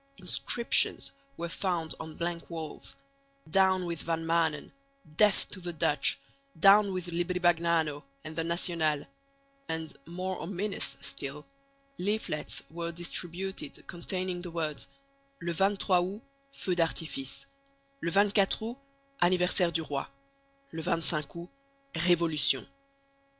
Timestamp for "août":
15.97-16.21, 18.71-18.77, 21.35-21.49